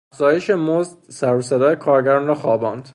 [0.13, 2.89] افزایش مزد سروصدای کارگران را خواباند.